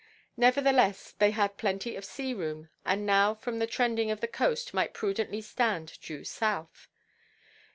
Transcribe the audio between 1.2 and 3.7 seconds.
had plenty of sea–room, and now from the